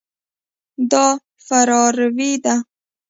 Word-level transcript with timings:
دا 0.91 1.05
فراروی 1.45 2.31
ده. 2.43 2.55